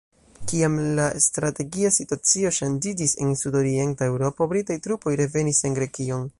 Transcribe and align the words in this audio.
Kiam 0.51 0.77
la 0.99 1.03
strategia 1.25 1.91
situacio 1.97 2.53
ŝanĝiĝis 2.59 3.15
en 3.27 3.37
sudorienta 3.43 4.11
Eŭropo, 4.15 4.51
Britaj 4.55 4.81
trupoj 4.89 5.15
revenis 5.25 5.65
en 5.71 5.81
Grekion. 5.81 6.29